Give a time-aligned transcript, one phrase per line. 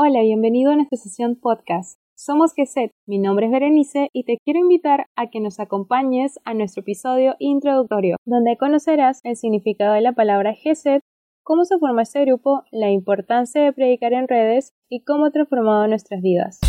[0.00, 1.98] Hola, bienvenido a nuestra sesión podcast.
[2.14, 6.54] Somos GESET, mi nombre es Berenice y te quiero invitar a que nos acompañes a
[6.54, 11.02] nuestro episodio introductorio, donde conocerás el significado de la palabra GESET,
[11.42, 15.88] cómo se forma este grupo, la importancia de predicar en redes y cómo ha transformado
[15.88, 16.60] nuestras vidas.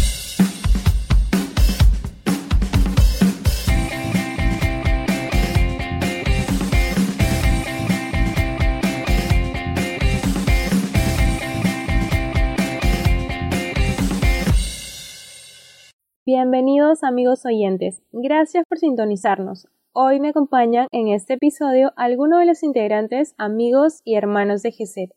[16.32, 19.68] Bienvenidos amigos oyentes, gracias por sintonizarnos.
[19.94, 25.10] Hoy me acompañan en este episodio algunos de los integrantes, amigos y hermanos de GESET.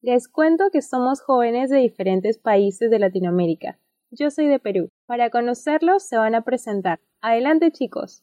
[0.00, 3.80] Les cuento que somos jóvenes de diferentes países de Latinoamérica.
[4.12, 4.90] Yo soy de Perú.
[5.06, 7.00] Para conocerlos se van a presentar.
[7.20, 8.22] Adelante chicos.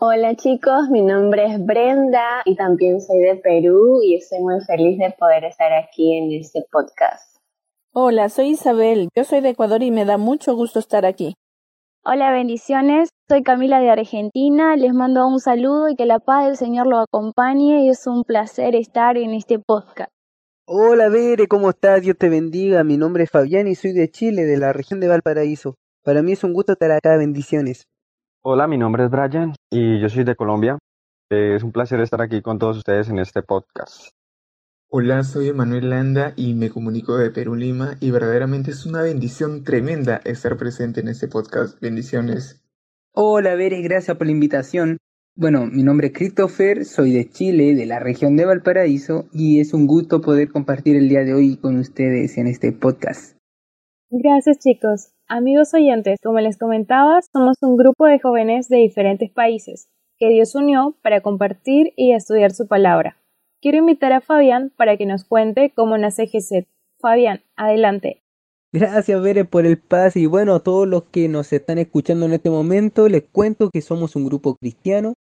[0.00, 4.98] Hola chicos, mi nombre es Brenda y también soy de Perú y estoy muy feliz
[4.98, 7.36] de poder estar aquí en este podcast.
[7.92, 11.36] Hola, soy Isabel, yo soy de Ecuador y me da mucho gusto estar aquí.
[12.06, 13.08] Hola, bendiciones.
[13.30, 14.76] Soy Camila de Argentina.
[14.76, 17.86] Les mando un saludo y que la paz del Señor lo acompañe.
[17.86, 20.10] Y es un placer estar en este podcast.
[20.66, 22.02] Hola, Bere, ¿cómo estás?
[22.02, 22.84] Dios te bendiga.
[22.84, 25.76] Mi nombre es Fabián y soy de Chile, de la región de Valparaíso.
[26.04, 27.16] Para mí es un gusto estar acá.
[27.16, 27.86] Bendiciones.
[28.42, 30.76] Hola, mi nombre es Brian y yo soy de Colombia.
[31.30, 34.10] Es un placer estar aquí con todos ustedes en este podcast.
[34.96, 39.64] Hola, soy Emanuel Landa y me comunico de Perú Lima y verdaderamente es una bendición
[39.64, 41.80] tremenda estar presente en este podcast.
[41.80, 42.62] Bendiciones.
[43.12, 44.98] Hola, Bere, gracias por la invitación.
[45.34, 49.74] Bueno, mi nombre es Christopher, soy de Chile, de la región de Valparaíso y es
[49.74, 53.36] un gusto poder compartir el día de hoy con ustedes en este podcast.
[54.10, 55.10] Gracias chicos.
[55.26, 60.54] Amigos oyentes, como les comentaba, somos un grupo de jóvenes de diferentes países que Dios
[60.54, 63.18] unió para compartir y estudiar su palabra
[63.64, 66.68] quiero invitar a Fabián para que nos cuente cómo nace GESET.
[67.00, 68.20] Fabián, adelante.
[68.74, 70.20] Gracias, Bere, por el pase.
[70.20, 73.80] Y bueno, a todos los que nos están escuchando en este momento, les cuento que
[73.80, 75.14] somos un grupo cristiano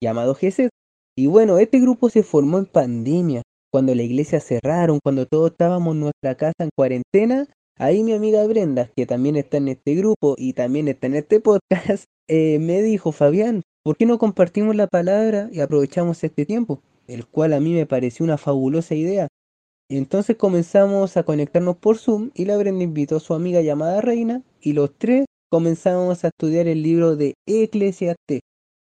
[0.00, 0.70] llamado GESET.
[1.16, 5.96] Y bueno, este grupo se formó en pandemia, cuando la iglesia cerraron, cuando todos estábamos
[5.96, 7.48] en nuestra casa en cuarentena.
[7.80, 11.40] Ahí mi amiga Brenda, que también está en este grupo y también está en este
[11.40, 16.80] podcast, eh, me dijo, Fabián, ¿por qué no compartimos la palabra y aprovechamos este tiempo?
[17.08, 19.26] El cual a mí me pareció una fabulosa idea.
[19.90, 24.42] Entonces comenzamos a conectarnos por Zoom y la Brenda invitó a su amiga llamada Reina
[24.60, 28.40] y los tres comenzamos a estudiar el libro de Eclesiastes.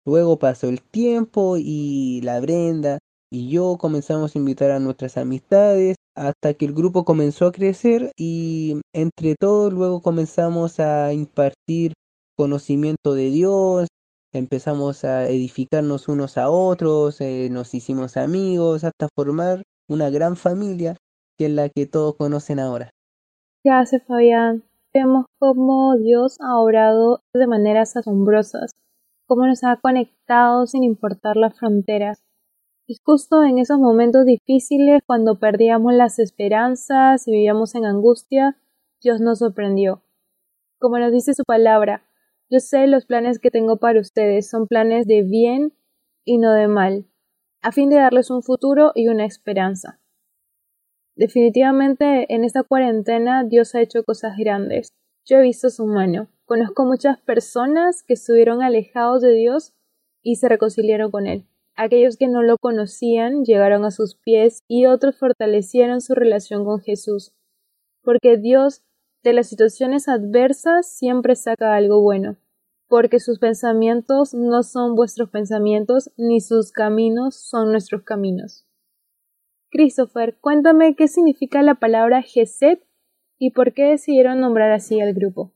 [0.06, 3.00] Luego pasó el tiempo y la Brenda
[3.32, 8.12] y yo comenzamos a invitar a nuestras amistades hasta que el grupo comenzó a crecer
[8.16, 11.94] y entre todos luego comenzamos a impartir
[12.36, 13.88] conocimiento de Dios,
[14.34, 20.98] empezamos a edificarnos unos a otros, eh, nos hicimos amigos, hasta formar una gran familia
[21.38, 22.90] que es la que todos conocen ahora.
[23.64, 24.64] Gracias, Fabián.
[24.94, 28.72] Vemos cómo Dios ha obrado de maneras asombrosas,
[29.28, 32.20] cómo nos ha conectado sin importar las fronteras.
[32.86, 38.58] Y justo en esos momentos difíciles, cuando perdíamos las esperanzas y vivíamos en angustia,
[39.02, 40.02] Dios nos sorprendió.
[40.80, 42.04] Como nos dice su palabra,
[42.54, 45.74] yo sé los planes que tengo para ustedes son planes de bien
[46.24, 47.08] y no de mal,
[47.64, 50.00] a fin de darles un futuro y una esperanza.
[51.16, 54.90] Definitivamente en esta cuarentena Dios ha hecho cosas grandes.
[55.26, 56.28] Yo he visto su mano.
[56.46, 59.74] Conozco muchas personas que estuvieron alejados de Dios
[60.22, 61.48] y se reconciliaron con Él.
[61.76, 66.82] Aquellos que no lo conocían llegaron a sus pies y otros fortalecieron su relación con
[66.82, 67.34] Jesús.
[68.04, 68.84] Porque Dios
[69.24, 72.38] de las situaciones adversas siempre saca algo bueno
[72.94, 78.68] porque sus pensamientos no son vuestros pensamientos, ni sus caminos son nuestros caminos.
[79.72, 82.84] Christopher, cuéntame qué significa la palabra Geset
[83.40, 85.56] y por qué decidieron nombrar así al grupo.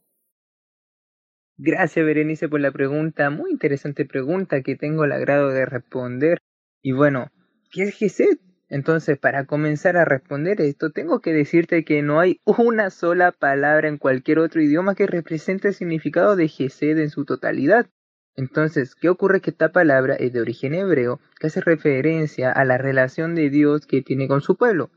[1.58, 3.30] Gracias, Berenice, por la pregunta.
[3.30, 6.40] Muy interesante pregunta que tengo el agrado de responder.
[6.82, 7.28] Y bueno,
[7.72, 8.40] ¿qué es Geset?
[8.70, 13.88] Entonces, para comenzar a responder esto, tengo que decirte que no hay una sola palabra
[13.88, 17.88] en cualquier otro idioma que represente el significado de Gesed en su totalidad.
[18.36, 19.42] Entonces, ¿qué ocurre?
[19.42, 23.88] Que esta palabra es de origen hebreo, que hace referencia a la relación de Dios
[23.88, 24.92] que tiene con su pueblo.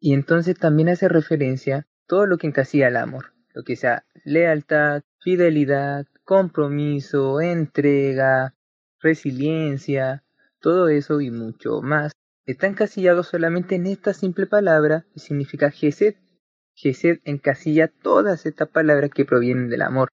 [0.00, 4.04] Y entonces también hace referencia a todo lo que encasilla el amor, lo que sea
[4.24, 8.54] lealtad, fidelidad, compromiso, entrega,
[9.00, 10.24] resiliencia,
[10.58, 12.12] todo eso y mucho más
[12.46, 16.16] está encasillado solamente en esta simple palabra que significa Gesed.
[16.74, 20.08] Gesed encasilla todas estas palabras que provienen del amor.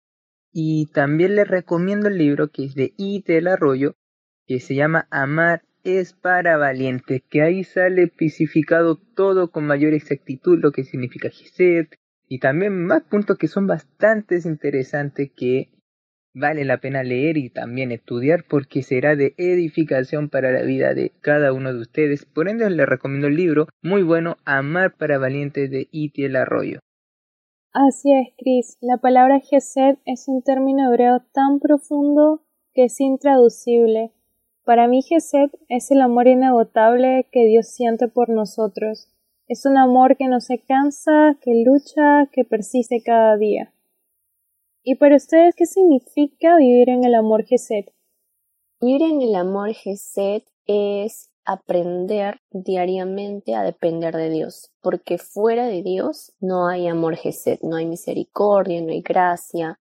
[0.51, 3.95] Y también les recomiendo el libro que es de Ite el Arroyo,
[4.45, 10.57] que se llama Amar es para valientes, que ahí sale especificado todo con mayor exactitud
[10.59, 11.87] lo que significa Gesed,
[12.27, 15.72] y también más puntos que son bastante interesantes que
[16.33, 21.11] vale la pena leer y también estudiar porque será de edificación para la vida de
[21.21, 22.25] cada uno de ustedes.
[22.25, 26.79] Por ende les recomiendo el libro muy bueno Amar para Valientes de Itiel Arroyo.
[27.71, 28.77] Así es, Chris.
[28.81, 32.43] La palabra Gesed es un término hebreo tan profundo
[32.73, 34.11] que es intraducible.
[34.63, 39.09] Para mí Gesed es el amor inagotable que Dios siente por nosotros.
[39.47, 43.73] Es un amor que no se cansa, que lucha, que persiste cada día.
[44.85, 47.85] ¿Y para ustedes qué significa vivir en el amor Gesed?
[48.81, 55.83] Vivir en el amor Gesed es aprender diariamente a depender de Dios, porque fuera de
[55.83, 59.79] Dios no hay amor Gesed, no hay misericordia, no hay gracia,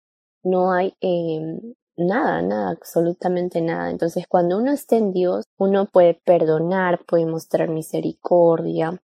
[0.44, 1.60] no hay eh,
[1.98, 3.92] nada, nada, absolutamente nada.
[3.92, 9.02] Entonces, cuando uno está en Dios, uno puede perdonar, puede mostrar misericordia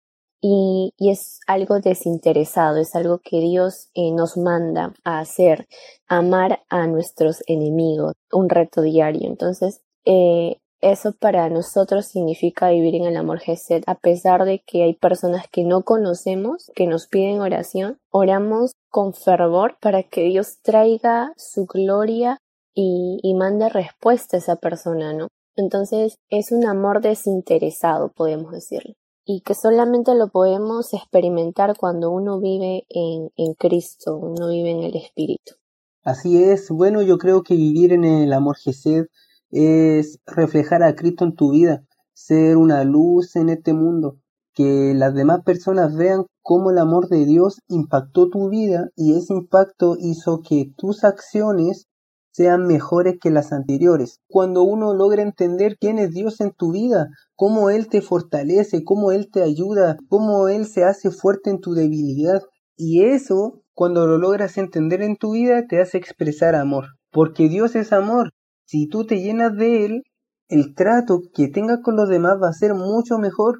[0.42, 5.68] y, es algo desinteresado, es algo que Dios eh, nos manda a hacer,
[6.08, 9.28] amar a nuestros enemigos, un reto diario.
[9.28, 14.84] Entonces, eh, eso para nosotros significa vivir en el amor Gesed, a pesar de que
[14.84, 20.60] hay personas que no conocemos, que nos piden oración, oramos con fervor para que Dios
[20.62, 22.38] traiga su gloria
[22.76, 25.30] y, y manda respuesta a esa persona, ¿no?
[25.56, 28.94] Entonces es un amor desinteresado, podemos decirlo,
[29.26, 34.84] y que solamente lo podemos experimentar cuando uno vive en, en Cristo, uno vive en
[34.84, 35.56] el Espíritu.
[36.04, 39.08] Así es, bueno, yo creo que vivir en el amor Gesed
[39.50, 41.84] es reflejar a Cristo en tu vida,
[42.14, 44.20] ser una luz en este mundo,
[44.54, 49.34] que las demás personas vean cómo el amor de Dios impactó tu vida y ese
[49.34, 51.88] impacto hizo que tus acciones
[52.36, 54.20] sean mejores que las anteriores.
[54.28, 59.14] Cuando uno logra entender quién es Dios en tu vida, cómo Él te fortalece, cómo
[59.14, 62.42] Él te ayuda, cómo Él se hace fuerte en tu debilidad.
[62.76, 66.88] Y eso, cuando lo logras entender en tu vida, te hace expresar amor.
[67.10, 68.32] Porque Dios es amor.
[68.66, 70.04] Si tú te llenas de Él,
[70.50, 73.60] el trato que tengas con los demás va a ser mucho mejor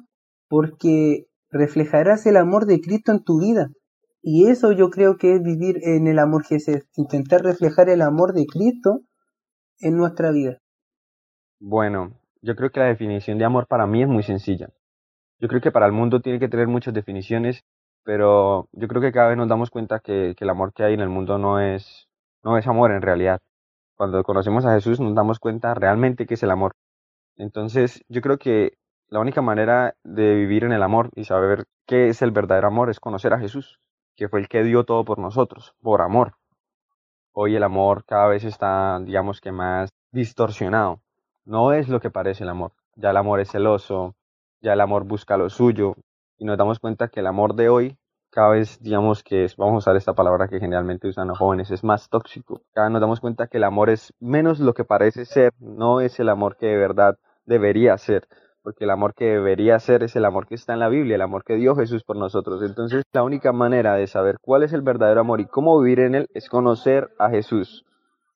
[0.50, 3.70] porque reflejarás el amor de Cristo en tu vida.
[4.28, 8.32] Y eso yo creo que es vivir en el amor Jesús, intentar reflejar el amor
[8.32, 9.02] de Cristo
[9.78, 10.58] en nuestra vida.
[11.60, 12.10] Bueno,
[12.42, 14.70] yo creo que la definición de amor para mí es muy sencilla.
[15.38, 17.62] Yo creo que para el mundo tiene que tener muchas definiciones,
[18.02, 20.94] pero yo creo que cada vez nos damos cuenta que, que el amor que hay
[20.94, 22.08] en el mundo no es,
[22.42, 23.38] no es amor en realidad.
[23.94, 26.72] Cuando conocemos a Jesús nos damos cuenta realmente que es el amor.
[27.36, 28.72] Entonces yo creo que
[29.06, 32.90] la única manera de vivir en el amor y saber qué es el verdadero amor
[32.90, 33.78] es conocer a Jesús
[34.16, 36.34] que fue el que dio todo por nosotros, por amor.
[37.32, 41.00] Hoy el amor cada vez está, digamos que más distorsionado.
[41.44, 42.72] No es lo que parece el amor.
[42.94, 44.16] Ya el amor es celoso,
[44.60, 45.94] ya el amor busca lo suyo.
[46.38, 47.98] Y nos damos cuenta que el amor de hoy
[48.36, 51.70] cada vez, digamos que es, vamos a usar esta palabra que generalmente usan los jóvenes,
[51.70, 52.60] es más tóxico.
[52.74, 56.02] Cada vez nos damos cuenta que el amor es menos lo que parece ser, no
[56.02, 58.28] es el amor que de verdad debería ser
[58.66, 61.22] porque el amor que debería ser es el amor que está en la Biblia, el
[61.22, 62.60] amor que dio Jesús por nosotros.
[62.64, 66.16] Entonces, la única manera de saber cuál es el verdadero amor y cómo vivir en
[66.16, 67.84] él es conocer a Jesús.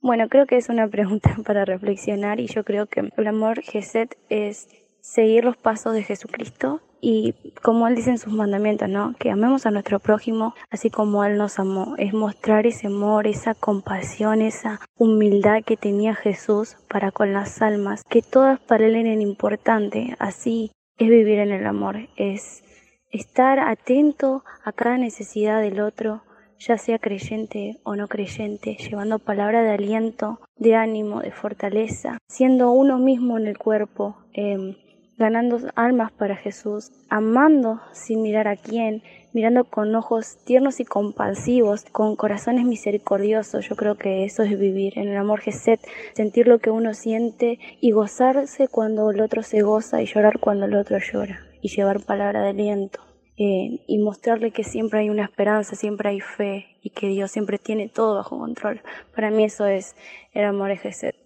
[0.00, 4.16] Bueno, creo que es una pregunta para reflexionar y yo creo que el amor Geset
[4.28, 4.68] es
[5.00, 9.14] seguir los pasos de Jesucristo y como Él dice en sus mandamientos, ¿no?
[9.18, 11.94] Que amemos a nuestro prójimo así como Él nos amó.
[11.98, 18.04] Es mostrar ese amor, esa compasión, esa humildad que tenía Jesús para con las almas,
[18.04, 20.14] que todas para Él eran importantes.
[20.18, 22.62] Así es vivir en el amor, es
[23.10, 26.22] estar atento a cada necesidad del otro,
[26.58, 32.70] ya sea creyente o no creyente, llevando palabra de aliento, de ánimo, de fortaleza, siendo
[32.72, 34.16] uno mismo en el cuerpo.
[34.34, 34.76] Eh,
[35.20, 39.02] ganando almas para Jesús, amando sin mirar a quién,
[39.34, 43.68] mirando con ojos tiernos y compasivos, con corazones misericordiosos.
[43.68, 45.78] Yo creo que eso es vivir en el amor Geset,
[46.14, 50.64] sentir lo que uno siente y gozarse cuando el otro se goza y llorar cuando
[50.64, 53.00] el otro llora y llevar palabra de aliento.
[53.36, 57.58] Eh, y mostrarle que siempre hay una esperanza, siempre hay fe y que Dios siempre
[57.58, 58.82] tiene todo bajo control.
[59.14, 59.94] Para mí eso es
[60.32, 61.19] el amor Geset.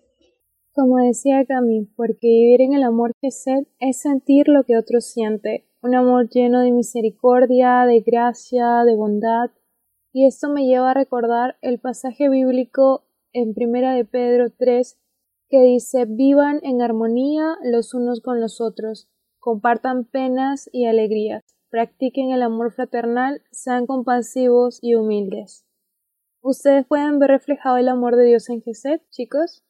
[0.75, 5.69] Como decía Cami, porque vivir en el amor Gesed es sentir lo que otro siente,
[5.83, 9.53] un amor lleno de misericordia, de gracia, de bondad.
[10.13, 14.99] Y esto me lleva a recordar el pasaje bíblico en Primera de Pedro 3
[15.49, 22.33] que dice vivan en armonía los unos con los otros, compartan penas y alegrías, practiquen
[22.33, 25.65] el amor fraternal, sean compasivos y humildes.
[26.41, 29.63] ¿Ustedes pueden ver reflejado el amor de Dios en Gesed, chicos?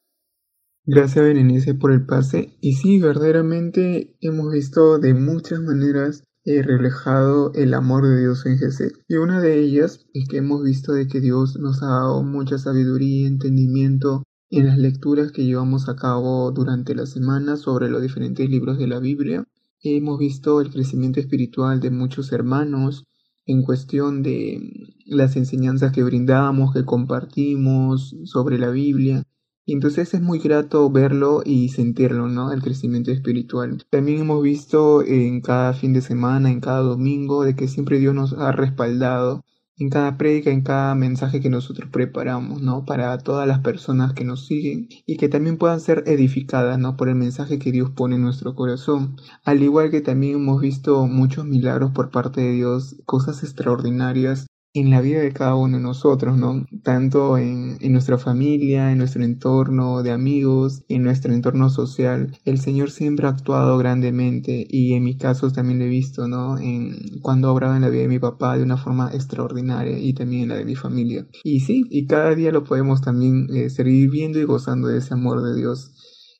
[0.87, 7.51] Gracias Berenice por el pase y sí, verdaderamente hemos visto de muchas maneras eh, reflejado
[7.55, 8.93] el amor de Dios en Jesús.
[9.07, 12.59] Y una de ellas es que hemos visto de que Dios nos ha dado mucha
[12.59, 18.47] sabiduría, entendimiento en las lecturas que llevamos a cabo durante la semana sobre los diferentes
[18.47, 19.43] libros de la Biblia.
[19.81, 23.05] Hemos visto el crecimiento espiritual de muchos hermanos
[23.47, 24.61] en cuestión de
[25.07, 29.23] las enseñanzas que brindamos, que compartimos sobre la Biblia.
[29.65, 32.51] Y entonces es muy grato verlo y sentirlo, ¿no?
[32.51, 33.83] El crecimiento espiritual.
[33.89, 38.13] También hemos visto en cada fin de semana, en cada domingo, de que siempre Dios
[38.13, 39.43] nos ha respaldado
[39.77, 42.85] en cada prédica, en cada mensaje que nosotros preparamos, ¿no?
[42.85, 46.95] Para todas las personas que nos siguen y que también puedan ser edificadas, ¿no?
[46.95, 49.17] Por el mensaje que Dios pone en nuestro corazón.
[49.43, 54.45] Al igual que también hemos visto muchos milagros por parte de Dios, cosas extraordinarias
[54.75, 56.65] en la vida de cada uno de nosotros, ¿no?
[56.83, 62.37] Tanto en, en, nuestra familia, en nuestro entorno de amigos, en nuestro entorno social.
[62.43, 66.57] El Señor siempre ha actuado grandemente y en mi caso también lo he visto, ¿no?
[66.57, 70.13] En, cuando ha obrado en la vida de mi papá de una forma extraordinaria y
[70.13, 71.25] también en la de mi familia.
[71.45, 75.13] Y sí, y cada día lo podemos también eh, seguir viendo y gozando de ese
[75.13, 75.93] amor de Dios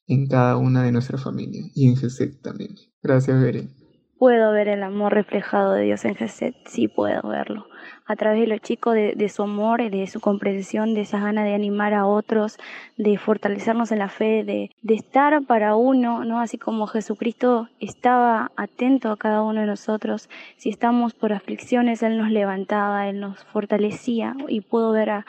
[0.08, 2.76] en cada una de nuestra familia y en Jesús también.
[3.02, 3.85] Gracias, Beren.
[4.18, 7.68] Puedo ver el amor reflejado de Dios en Jesús, sí puedo verlo
[8.08, 11.56] a través de los chicos, de, su amor, de su comprensión, de esa gana de
[11.56, 12.58] animar a otros,
[12.98, 16.40] de fortalecernos en la fe, de, de estar para uno, ¿no?
[16.40, 22.18] Así como Jesucristo estaba atento a cada uno de nosotros, si estamos por aflicciones, Él
[22.18, 25.26] nos levantaba, Él nos fortalecía y puedo ver a,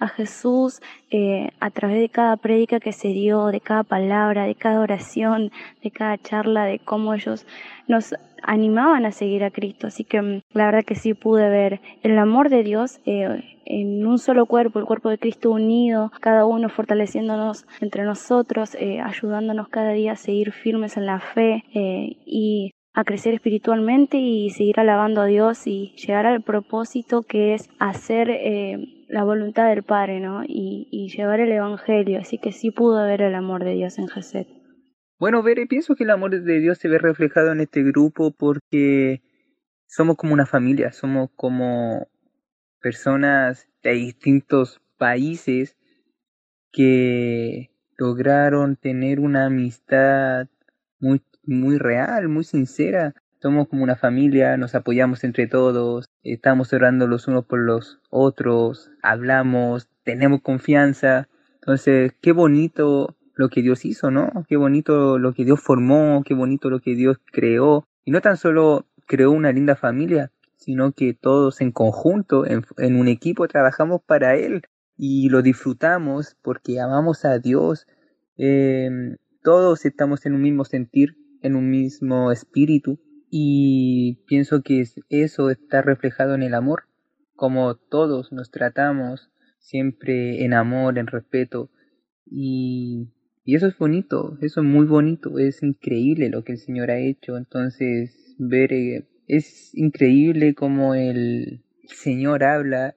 [0.00, 0.80] a Jesús
[1.10, 5.52] eh, a través de cada prédica que se dio, de cada palabra, de cada oración,
[5.82, 7.46] de cada charla, de cómo ellos
[7.86, 9.86] nos animaban a seguir a Cristo.
[9.86, 14.06] Así que mm, la verdad que sí pude ver el amor de Dios eh, en
[14.06, 19.68] un solo cuerpo, el cuerpo de Cristo unido, cada uno fortaleciéndonos entre nosotros, eh, ayudándonos
[19.68, 24.80] cada día a seguir firmes en la fe eh, y a crecer espiritualmente y seguir
[24.80, 28.28] alabando a Dios y llegar al propósito que es hacer
[29.10, 30.42] la voluntad del Padre, ¿no?
[30.46, 32.20] Y, llevar el Evangelio.
[32.20, 34.46] Así que sí pudo ver el amor de Dios en Jesús.
[35.18, 39.20] Bueno, Bere, pienso que el amor de Dios se ve reflejado en este grupo porque
[39.86, 42.08] somos como una familia, somos como
[42.80, 45.76] personas de distintos países
[46.72, 50.48] que lograron tener una amistad
[51.00, 53.14] muy, muy real, muy sincera.
[53.42, 58.90] Somos como una familia, nos apoyamos entre todos, estamos orando los unos por los otros,
[59.02, 61.26] hablamos, tenemos confianza.
[61.54, 64.44] Entonces, qué bonito lo que Dios hizo, ¿no?
[64.46, 67.86] Qué bonito lo que Dios formó, qué bonito lo que Dios creó.
[68.04, 73.08] Y no tan solo creó una linda familia, sino que todos en conjunto, en, un
[73.08, 74.60] equipo, trabajamos para Él
[74.98, 77.86] y lo disfrutamos porque amamos a Dios.
[78.36, 83.00] Em, todos estamos en un mismo sentir, en un mismo espíritu
[83.30, 86.84] y pienso que eso está reflejado en el amor,
[87.34, 91.70] como todos nos tratamos siempre en amor, en respeto
[92.26, 93.08] y
[93.44, 96.98] y eso es bonito, eso es muy bonito, es increíble lo que el Señor ha
[96.98, 97.36] hecho.
[97.36, 102.94] Entonces, ver, eh, es increíble como el Señor habla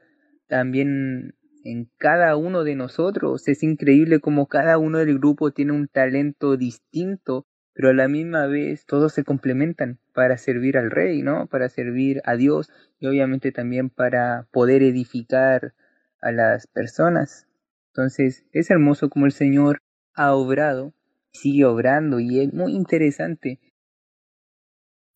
[0.47, 3.47] también en cada uno de nosotros.
[3.47, 8.45] Es increíble como cada uno del grupo tiene un talento distinto, pero a la misma
[8.47, 11.47] vez todos se complementan para servir al Rey, ¿no?
[11.47, 15.73] Para servir a Dios y obviamente también para poder edificar
[16.21, 17.47] a las personas.
[17.87, 19.79] Entonces, es hermoso como el Señor
[20.15, 20.93] ha obrado,
[21.31, 23.59] sigue obrando y es muy interesante.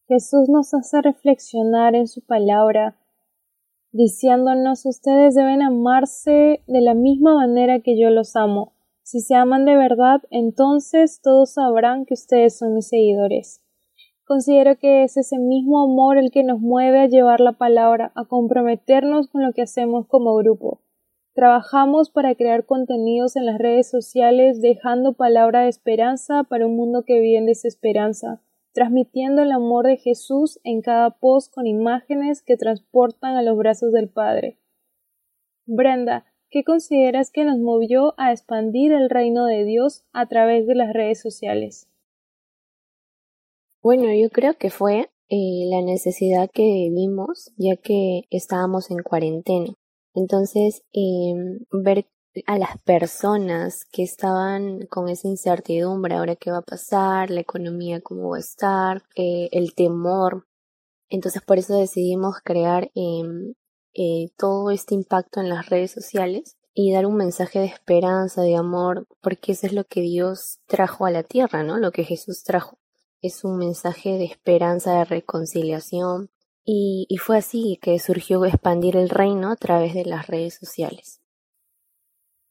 [0.07, 2.95] Jesús nos hace reflexionar en su palabra,
[3.91, 8.76] diciéndonos ustedes deben amarse de la misma manera que yo los amo.
[9.09, 13.63] Si se aman de verdad, entonces todos sabrán que ustedes son mis seguidores.
[14.25, 18.25] Considero que es ese mismo amor el que nos mueve a llevar la palabra, a
[18.25, 20.81] comprometernos con lo que hacemos como grupo.
[21.33, 27.03] Trabajamos para crear contenidos en las redes sociales dejando palabra de esperanza para un mundo
[27.05, 28.41] que vive en desesperanza,
[28.73, 33.93] transmitiendo el amor de Jesús en cada post con imágenes que transportan a los brazos
[33.93, 34.59] del Padre.
[35.65, 40.75] Brenda, ¿qué consideras que nos movió a expandir el reino de Dios a través de
[40.75, 41.87] las redes sociales?
[43.81, 49.73] Bueno, yo creo que fue eh, la necesidad que vimos ya que estábamos en cuarentena.
[50.13, 52.07] Entonces, em, ver
[52.45, 58.01] a las personas que estaban con esa incertidumbre, ahora qué va a pasar, la economía
[58.01, 60.47] cómo va a estar, eh, el temor.
[61.09, 63.53] Entonces, por eso decidimos crear em,
[63.99, 68.55] eh, todo este impacto en las redes sociales y dar un mensaje de esperanza, de
[68.55, 71.79] amor, porque eso es lo que Dios trajo a la tierra, ¿no?
[71.79, 72.77] Lo que Jesús trajo.
[73.23, 76.29] es un mensaje de esperanza, de reconciliación,
[76.63, 81.19] y, y fue así que surgió expandir el reino a través de las redes sociales.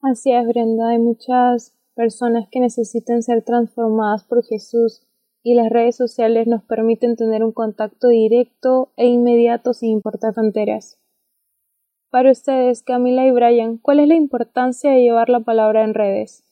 [0.03, 5.03] Así es, Brenda, hay muchas personas que necesitan ser transformadas por Jesús
[5.45, 10.99] y las redes sociales nos permiten tener un contacto directo e inmediato sin importar fronteras.
[12.11, 16.45] Para ustedes, Camila y Brian, ¿cuál es la importancia de llevar la palabra en redes?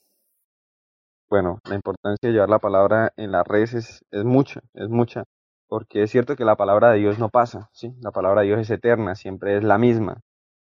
[1.29, 5.23] Bueno, la importancia de llevar la palabra en las redes es, mucha, es mucha,
[5.67, 7.95] porque es cierto que la palabra de Dios no pasa, ¿sí?
[8.01, 10.21] La palabra de Dios es eterna, siempre es la misma.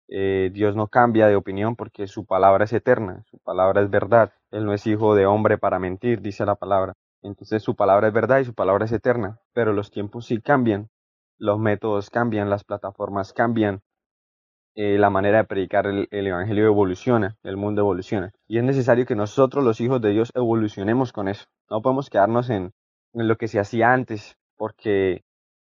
[0.09, 4.33] Eh, Dios no cambia de opinión porque su palabra es eterna, su palabra es verdad.
[4.51, 6.95] Él no es hijo de hombre para mentir, dice la palabra.
[7.23, 10.89] Entonces su palabra es verdad y su palabra es eterna, pero los tiempos sí cambian,
[11.39, 13.83] los métodos cambian, las plataformas cambian,
[14.75, 18.33] eh, la manera de predicar el, Evangelio evoluciona, el mundo evoluciona.
[18.47, 21.47] Y es necesario que nosotros, los hijos de Dios, evolucionemos con eso.
[21.69, 22.73] No podemos quedarnos en,
[23.13, 25.23] en lo que se hacía antes, porque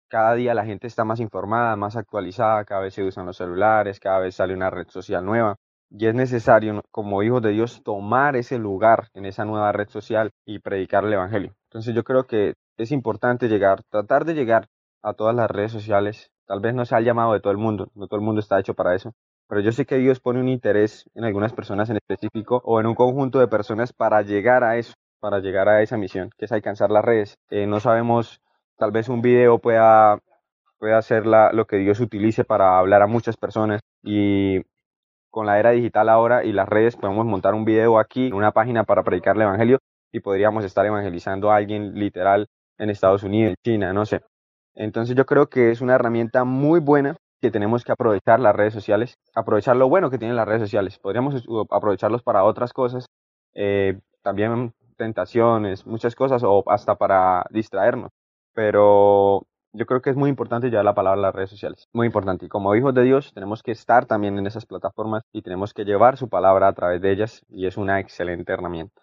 [0.09, 4.01] cada día la gente está más informada, más actualizada, cada vez se usan los celulares,
[4.01, 5.57] cada vez sale una red social nueva.
[5.91, 10.31] Y es necesario, como hijos de Dios, tomar ese lugar en esa nueva red social
[10.45, 11.55] y predicar el Evangelio.
[11.69, 14.69] Entonces yo creo que es importante llegar, tratar de llegar
[15.03, 17.93] a todas las redes sociales Tal vez no sea el llamado de todo el mundo,
[17.95, 19.13] no todo el mundo está hecho para eso,
[19.47, 22.87] pero yo sé que Dios pone un interés en algunas personas en específico o en
[22.87, 26.51] un conjunto de personas para llegar a eso, para llegar a esa misión, que es
[26.51, 27.39] alcanzar las redes.
[27.51, 28.41] Eh, no sabemos,
[28.77, 30.19] tal vez un video pueda,
[30.81, 34.61] pueda ser lo que Dios utilice para hablar a muchas personas y
[35.31, 38.83] con la era digital ahora y las redes podemos montar un video aquí una página
[38.83, 39.79] para predicar el Evangelio
[40.11, 44.21] y podríamos estar evangelizando a alguien literal en Estados Unidos, en China, no sé.
[44.75, 48.75] Entonces yo creo que es una herramienta muy buena que tenemos que aprovechar las redes
[48.75, 50.99] sociales, aprovechar lo bueno que tienen las redes sociales.
[50.99, 53.07] Podríamos aprovecharlos para otras cosas,
[53.55, 58.11] eh, también tentaciones, muchas cosas, o hasta para distraernos.
[58.53, 61.89] Pero yo creo que es muy importante llevar la palabra a las redes sociales.
[61.93, 62.47] Muy importante.
[62.47, 65.85] Y como hijos de Dios tenemos que estar también en esas plataformas y tenemos que
[65.85, 69.03] llevar su palabra a través de ellas y es una excelente herramienta.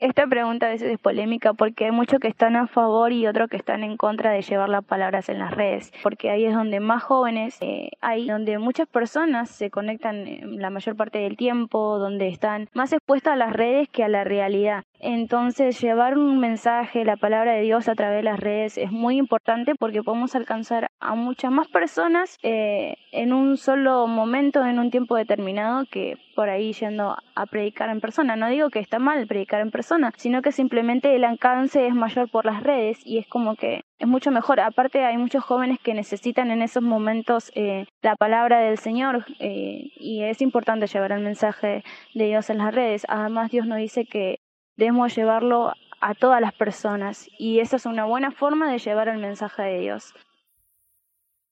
[0.00, 3.48] Esta pregunta a veces es polémica porque hay muchos que están a favor y otros
[3.48, 6.80] que están en contra de llevar las palabras en las redes, porque ahí es donde
[6.80, 11.98] más jóvenes eh, hay, donde muchas personas se conectan eh, la mayor parte del tiempo,
[11.98, 14.82] donde están más expuestas a las redes que a la realidad.
[15.06, 19.18] Entonces, llevar un mensaje, la palabra de Dios a través de las redes es muy
[19.18, 24.90] importante porque podemos alcanzar a muchas más personas eh, en un solo momento, en un
[24.90, 28.34] tiempo determinado, que por ahí yendo a predicar en persona.
[28.34, 32.30] No digo que está mal predicar en persona, sino que simplemente el alcance es mayor
[32.30, 34.58] por las redes y es como que es mucho mejor.
[34.60, 39.90] Aparte hay muchos jóvenes que necesitan en esos momentos eh, la palabra del Señor eh,
[39.96, 43.04] y es importante llevar el mensaje de Dios en las redes.
[43.08, 44.38] Además Dios nos dice que
[44.76, 49.18] debemos llevarlo a todas las personas y esa es una buena forma de llevar el
[49.18, 50.12] mensaje de Dios.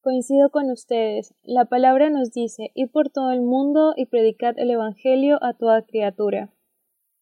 [0.02, 1.34] Coincido con ustedes.
[1.42, 5.82] La palabra nos dice, ir por todo el mundo y predicad el Evangelio a toda
[5.82, 6.52] criatura.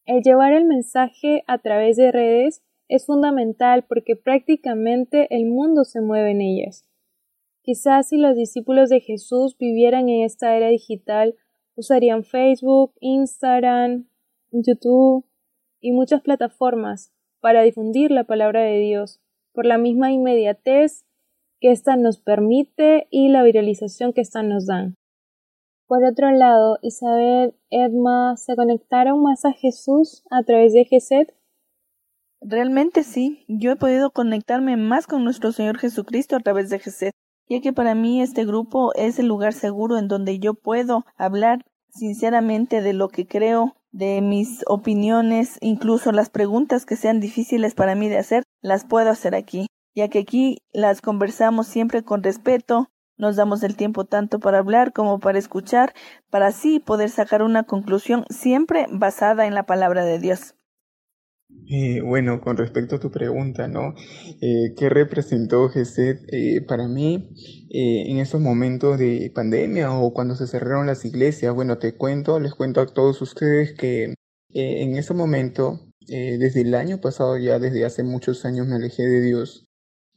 [0.07, 6.01] El llevar el mensaje a través de redes es fundamental porque prácticamente el mundo se
[6.01, 6.87] mueve en ellas.
[7.63, 11.37] Quizás si los discípulos de Jesús vivieran en esta era digital,
[11.77, 14.09] usarían Facebook, Instagram,
[14.51, 15.25] YouTube,
[15.81, 19.21] y muchas plataformas para difundir la palabra de Dios,
[19.53, 21.05] por la misma inmediatez
[21.61, 24.97] que ésta nos permite y la viralización que ésta nos dan.
[25.87, 31.35] Por otro lado, Isabel, Edma, ¿se conectaron más a Jesús a través de Geset?
[32.41, 37.13] Realmente sí, yo he podido conectarme más con nuestro Señor Jesucristo a través de Geset,
[37.49, 41.65] ya que para mí este grupo es el lugar seguro en donde yo puedo hablar
[41.89, 47.95] sinceramente de lo que creo de mis opiniones, incluso las preguntas que sean difíciles para
[47.95, 52.89] mí de hacer, las puedo hacer aquí, ya que aquí las conversamos siempre con respeto,
[53.17, 55.93] nos damos el tiempo tanto para hablar como para escuchar,
[56.31, 60.55] para así poder sacar una conclusión siempre basada en la palabra de Dios.
[61.73, 63.95] Eh, bueno, con respecto a tu pregunta, ¿no?
[64.41, 67.31] Eh, ¿Qué representó GESED eh, para mí
[67.71, 71.55] en esos momentos de pandemia o cuando se cerraron las iglesias?
[71.55, 74.15] Bueno, te cuento, les cuento a todos ustedes que
[74.53, 79.21] en ese momento, desde el año pasado ya, desde hace muchos años me alejé de
[79.21, 79.70] Dios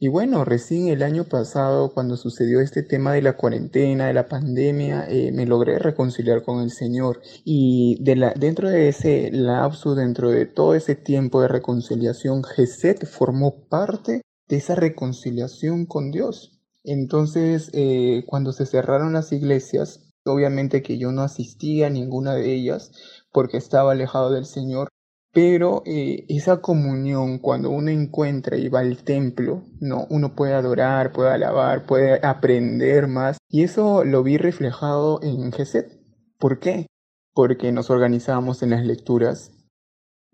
[0.04, 4.28] y bueno, recién el año pasado, cuando sucedió este tema de la cuarentena, de la
[4.28, 7.22] pandemia, eh, me logré reconciliar con el Señor.
[7.42, 13.06] Y de la, dentro de ese lapso, dentro de todo ese tiempo de reconciliación, Geset
[13.06, 16.60] formó parte de esa reconciliación con Dios.
[16.82, 22.52] Entonces, eh, cuando se cerraron las iglesias, obviamente que yo no asistía a ninguna de
[22.52, 22.92] ellas
[23.32, 24.88] porque estaba alejado del Señor,
[25.34, 31.12] pero eh, esa comunión, cuando uno encuentra y va al templo, no, uno puede adorar,
[31.12, 33.38] puede alabar, puede aprender más.
[33.50, 36.00] Y eso lo vi reflejado en Geset.
[36.38, 36.86] ¿Por qué?
[37.34, 39.50] Porque nos organizábamos en las lecturas.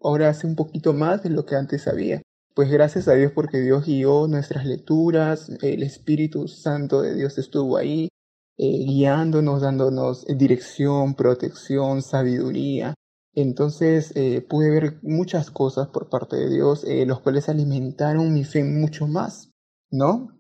[0.03, 2.21] Ahora hace un poquito más de lo que antes había.
[2.55, 7.79] Pues gracias a Dios porque Dios guió nuestras lecturas, el Espíritu Santo de Dios estuvo
[7.79, 8.11] ahí,
[8.59, 12.93] eh, guiándonos, dándonos dirección, protección, sabiduría.
[13.41, 18.45] Entonces eh, pude ver muchas cosas por parte de Dios, eh, los cuales alimentaron mi
[18.45, 19.51] fe mucho más,
[19.91, 20.37] ¿no?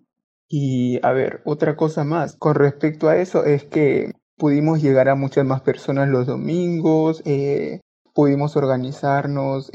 [0.48, 5.14] Y a ver, otra cosa más con respecto a eso es que pudimos llegar a
[5.14, 7.80] muchas más personas los domingos, eh,
[8.14, 9.70] pudimos organizarnos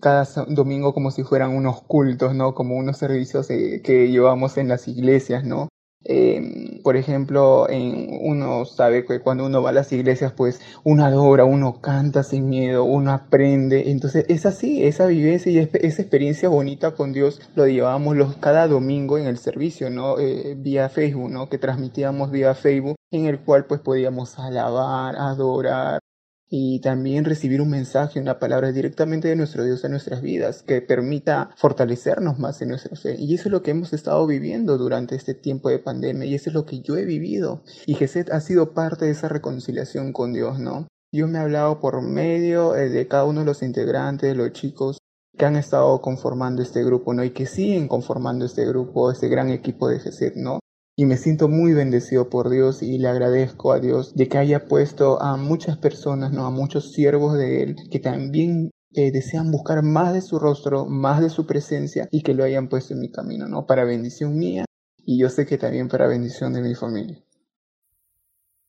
[0.00, 2.54] cada domingo como si fueran unos cultos, ¿no?
[2.54, 5.68] Como unos servicios que llevamos en las iglesias, ¿no?
[6.08, 11.04] Eh, por ejemplo, en, uno sabe que cuando uno va a las iglesias, pues uno
[11.04, 13.90] adora, uno canta sin miedo, uno aprende.
[13.90, 18.68] Entonces es así, esa vivencia y esa experiencia bonita con Dios lo llevábamos los, cada
[18.68, 20.18] domingo en el servicio, ¿no?
[20.18, 21.48] Eh, vía Facebook, ¿no?
[21.48, 26.00] Que transmitíamos vía Facebook, en el cual pues podíamos alabar, adorar,
[26.48, 30.80] y también recibir un mensaje, una palabra directamente de nuestro Dios en nuestras vidas que
[30.80, 33.16] permita fortalecernos más en nuestra fe.
[33.18, 36.50] Y eso es lo que hemos estado viviendo durante este tiempo de pandemia y eso
[36.50, 37.62] es lo que yo he vivido.
[37.86, 40.86] Y Jesús ha sido parte de esa reconciliación con Dios, ¿no?
[41.12, 44.98] Dios me ha hablado por medio eh, de cada uno de los integrantes, los chicos
[45.36, 47.24] que han estado conformando este grupo, ¿no?
[47.24, 50.60] Y que siguen conformando este grupo, este gran equipo de Jesús, ¿no?
[50.98, 54.64] Y me siento muy bendecido por Dios y le agradezco a Dios de que haya
[54.64, 59.82] puesto a muchas personas, no a muchos siervos de Él que también eh, desean buscar
[59.82, 63.10] más de su rostro, más de su presencia y que lo hayan puesto en mi
[63.10, 63.66] camino, ¿no?
[63.66, 64.64] Para bendición mía
[65.04, 67.22] y yo sé que también para bendición de mi familia.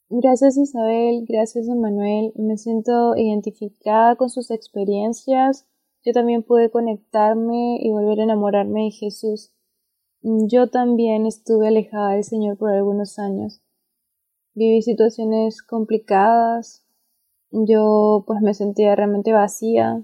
[0.10, 5.66] Gracias Isabel, gracias Emanuel, me siento identificada con sus experiencias,
[6.04, 9.54] yo también pude conectarme y volver a enamorarme de Jesús.
[10.22, 13.62] Yo también estuve alejada del Señor por algunos años.
[14.56, 16.84] Viví situaciones complicadas.
[17.52, 20.04] Yo pues me sentía realmente vacía.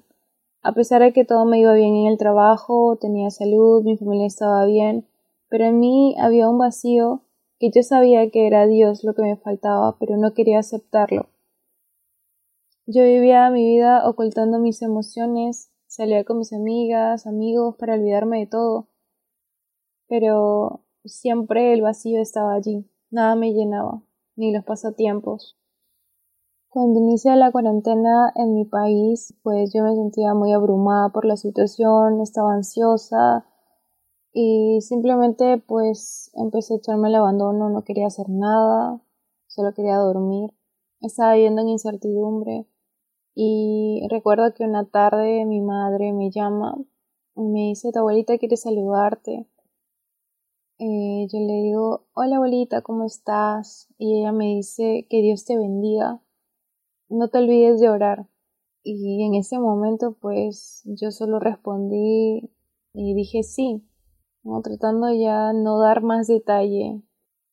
[0.61, 4.27] A pesar de que todo me iba bien en el trabajo, tenía salud, mi familia
[4.27, 5.07] estaba bien,
[5.49, 7.21] pero en mí había un vacío
[7.59, 11.27] que yo sabía que era Dios lo que me faltaba, pero no quería aceptarlo.
[12.85, 18.47] Yo vivía mi vida ocultando mis emociones, salía con mis amigas, amigos para olvidarme de
[18.47, 18.87] todo
[20.13, 24.03] pero siempre el vacío estaba allí, nada me llenaba,
[24.35, 25.57] ni los pasatiempos.
[26.69, 31.35] Cuando inicia la cuarentena en mi país, pues yo me sentía muy abrumada por la
[31.35, 33.47] situación, estaba ansiosa
[34.31, 39.01] y simplemente pues empecé a echarme el abandono, no quería hacer nada,
[39.47, 40.51] solo quería dormir.
[41.01, 42.67] Estaba viviendo en incertidumbre
[43.33, 46.75] y recuerdo que una tarde mi madre me llama
[47.35, 49.47] y me dice, tu abuelita quiere saludarte.
[50.79, 53.87] Eh, yo le digo, hola abuelita, ¿cómo estás?
[53.99, 56.19] Y ella me dice, que Dios te bendiga,
[57.09, 58.27] no te olvides de orar.
[58.83, 62.49] Y en ese momento pues yo solo respondí
[62.91, 63.83] y dije sí,
[64.63, 67.01] tratando ya no dar más detalle,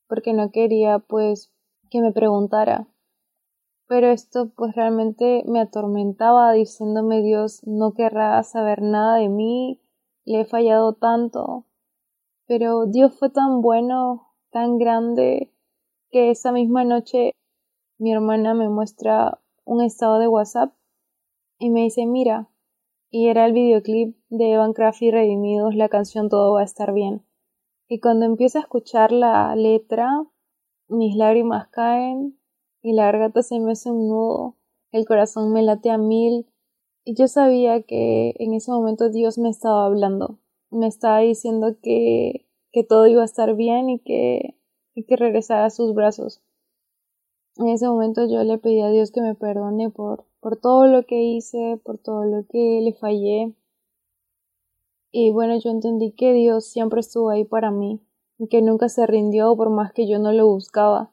[0.09, 1.53] porque no quería pues
[1.91, 2.89] que me preguntara.
[3.87, 9.81] Pero esto pues realmente me atormentaba diciéndome Dios no querrá saber nada de mí,
[10.25, 11.67] le he fallado tanto,
[12.51, 15.53] pero Dios fue tan bueno, tan grande,
[16.11, 17.37] que esa misma noche
[17.97, 20.75] mi hermana me muestra un estado de WhatsApp
[21.61, 22.51] y me dice, mira,
[23.09, 26.93] y era el videoclip de Evan Craft y Redimidos, la canción Todo va a estar
[26.93, 27.25] bien.
[27.87, 30.11] Y cuando empiezo a escuchar la letra,
[30.89, 32.37] mis lágrimas caen
[32.83, 34.57] y la garganta se me hace un nudo,
[34.91, 36.49] el corazón me late a mil
[37.05, 42.47] y yo sabía que en ese momento Dios me estaba hablando me estaba diciendo que,
[42.73, 44.57] que todo iba a estar bien y que,
[44.95, 46.43] y que regresara a sus brazos.
[47.57, 51.05] En ese momento yo le pedí a Dios que me perdone por, por todo lo
[51.05, 53.55] que hice, por todo lo que le fallé.
[55.13, 58.01] Y bueno, yo entendí que Dios siempre estuvo ahí para mí,
[58.41, 61.13] y que nunca se rindió por más que yo no lo buscaba.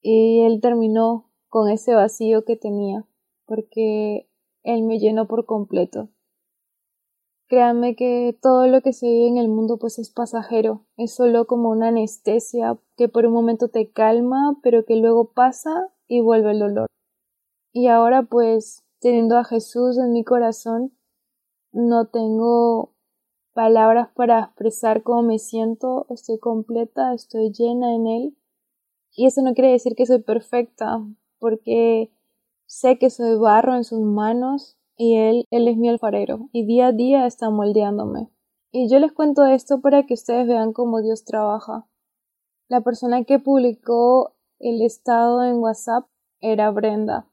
[0.00, 3.04] Y Él terminó con ese vacío que tenía,
[3.44, 4.26] porque
[4.62, 6.08] Él me llenó por completo.
[7.50, 11.48] Créanme que todo lo que se vive en el mundo pues es pasajero, es solo
[11.48, 16.52] como una anestesia que por un momento te calma, pero que luego pasa y vuelve
[16.52, 16.86] el dolor.
[17.72, 20.92] Y ahora pues teniendo a Jesús en mi corazón,
[21.72, 22.94] no tengo
[23.52, 28.36] palabras para expresar cómo me siento, estoy completa, estoy llena en Él.
[29.16, 31.04] Y eso no quiere decir que soy perfecta,
[31.40, 32.12] porque
[32.66, 36.88] sé que soy barro en sus manos y Él, Él es mi alfarero, y día
[36.88, 38.28] a día está moldeándome.
[38.70, 41.88] Y yo les cuento esto para que ustedes vean cómo Dios trabaja.
[42.68, 46.06] La persona que publicó el estado en WhatsApp
[46.42, 47.26] era Brenda.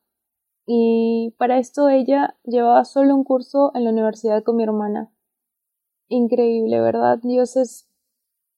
[0.65, 5.12] Y para esto ella llevaba solo un curso en la universidad con mi hermana.
[6.08, 7.19] Increíble, ¿verdad?
[7.21, 7.89] Dios es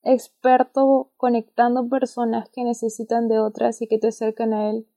[0.04, 4.88] experto conectando personas que necesitan de otras y que te acercan a Él.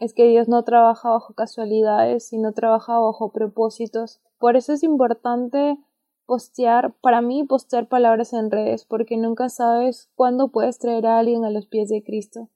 [0.00, 4.22] Es que Dios no trabaja bajo casualidades, sino trabaja bajo propósitos.
[4.38, 5.78] Por eso es importante
[6.24, 11.44] postear, para mí postear palabras en redes, porque nunca sabes cuándo puedes traer a alguien
[11.44, 12.48] a los pies de Cristo.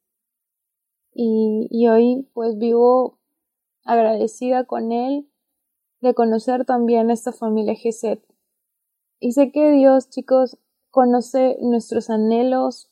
[1.12, 3.18] Y, y hoy pues vivo
[3.84, 5.28] agradecida con Él
[6.00, 8.24] de conocer también esta familia Geset.
[9.20, 10.56] Y sé que Dios, chicos,
[10.90, 12.90] conoce nuestros anhelos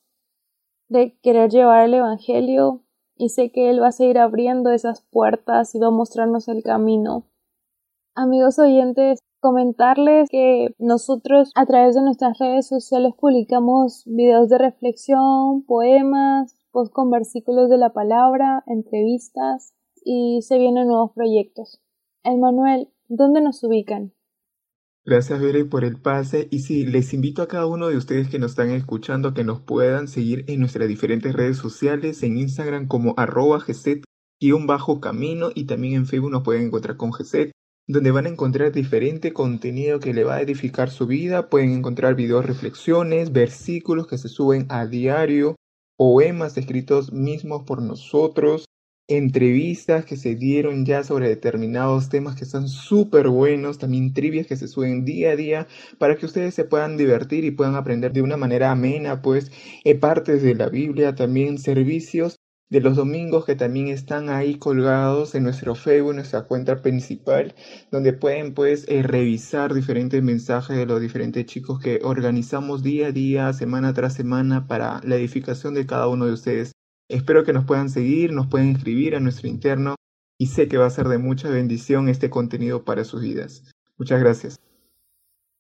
[0.89, 2.83] de querer llevar el Evangelio
[3.23, 6.65] y sé que Él va a seguir abriendo esas puertas y va a mostrarnos el
[6.65, 7.25] camino.
[8.17, 15.63] Amigos oyentes, comentarles que nosotros a través de nuestras redes sociales publicamos videos de reflexión,
[15.63, 19.73] poemas, post con versículos de la palabra, entrevistas
[20.05, 21.81] y se vienen nuevos proyectos.
[22.25, 24.13] Emanuel, ¿dónde nos ubican?
[25.05, 26.49] Gracias, Bere, por el pase.
[26.51, 29.61] Y sí, les invito a cada uno de ustedes que nos están escuchando que nos
[29.61, 33.65] puedan seguir en nuestras diferentes redes sociales, en Instagram como arroba
[34.67, 37.53] bajo camino y también en Facebook nos pueden encontrar con GZ
[37.89, 41.49] donde van a encontrar diferente contenido que le va a edificar su vida.
[41.49, 45.57] Pueden encontrar videos, reflexiones, versículos que se suben a diario,
[45.97, 48.65] poemas escritos mismos por nosotros,
[49.09, 54.57] entrevistas que se dieron ya sobre determinados temas que están súper buenos, también trivias que
[54.57, 55.67] se suben día a día
[55.99, 59.51] para que ustedes se puedan divertir y puedan aprender de una manera amena, pues
[59.85, 62.37] eh, partes de la Biblia, también servicios
[62.71, 67.55] de los domingos que también están ahí colgados en nuestro Facebook, nuestra cuenta principal,
[67.91, 73.13] donde pueden pues eh, revisar diferentes mensajes de los diferentes chicos que organizamos día a
[73.13, 76.73] día, semana tras semana para la edificación de cada uno de ustedes.
[77.09, 79.97] Espero que nos puedan seguir, nos pueden escribir a nuestro interno
[80.39, 83.71] y sé que va a ser de mucha bendición este contenido para sus vidas.
[83.99, 84.61] Muchas gracias.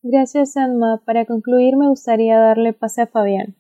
[0.03, 1.01] Gracias, Anma.
[1.05, 3.57] Para concluir, me gustaría darle pase a Fabián.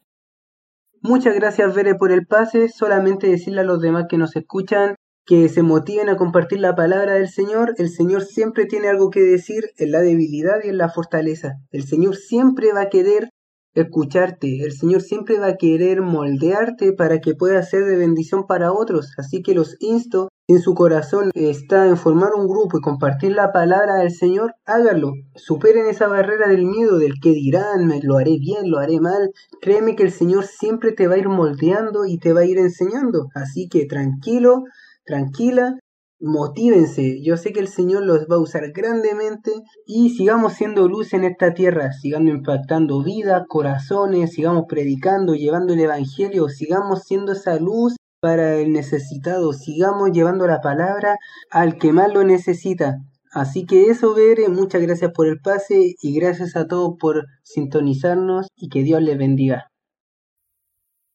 [1.00, 2.68] Muchas gracias, Vere, por el pase.
[2.68, 7.14] Solamente decirle a los demás que nos escuchan que se motiven a compartir la palabra
[7.14, 7.74] del Señor.
[7.78, 11.60] El Señor siempre tiene algo que decir en la debilidad y en la fortaleza.
[11.70, 13.30] El Señor siempre va a querer
[13.74, 14.62] escucharte.
[14.64, 19.12] El Señor siempre va a querer moldearte para que puedas ser de bendición para otros.
[19.18, 23.52] Así que los insto en su corazón está en formar un grupo y compartir la
[23.52, 25.12] palabra del Señor, hágalo.
[25.34, 29.30] Superen esa barrera del miedo, del que dirán, me lo haré bien, lo haré mal.
[29.60, 32.58] Créeme que el Señor siempre te va a ir moldeando y te va a ir
[32.58, 33.28] enseñando.
[33.34, 34.64] Así que tranquilo,
[35.06, 35.78] tranquila,
[36.22, 37.20] motívense.
[37.22, 39.50] Yo sé que el Señor los va a usar grandemente
[39.86, 45.80] y sigamos siendo luz en esta tierra, sigamos impactando vidas, corazones, sigamos predicando, llevando el
[45.80, 51.16] Evangelio, sigamos siendo esa luz para el necesitado, sigamos llevando la palabra
[51.50, 52.98] al que más lo necesita.
[53.32, 58.46] Así que eso, Bere, muchas gracias por el pase y gracias a todos por sintonizarnos
[58.54, 59.71] y que Dios les bendiga.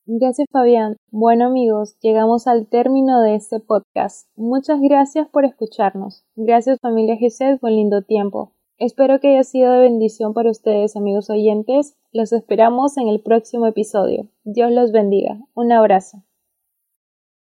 [0.10, 0.96] Gracias Fabián.
[1.12, 4.30] Bueno amigos, llegamos al término de este podcast.
[4.38, 6.24] Muchas gracias por escucharnos.
[6.38, 8.54] Gracias familia Gesed por lindo tiempo.
[8.78, 11.98] Espero que haya sido de bendición para ustedes amigos oyentes.
[12.14, 14.30] Los esperamos en el próximo episodio.
[14.46, 15.42] Dios los bendiga.
[15.54, 16.24] Un abrazo.